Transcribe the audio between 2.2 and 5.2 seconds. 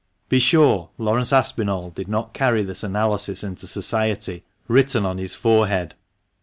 carry this analysis into society, written on